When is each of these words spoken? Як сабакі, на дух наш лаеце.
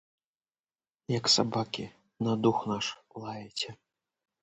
Як 1.17 1.25
сабакі, 1.35 1.85
на 2.29 2.33
дух 2.47 2.57
наш 2.75 2.85
лаеце. 3.25 3.69